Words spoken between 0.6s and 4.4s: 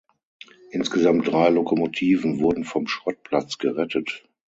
Insgesamt drei Lokomotiven wurden vom Schrottplatz gerettet.